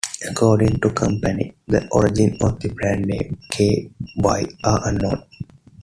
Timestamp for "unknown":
4.87-5.23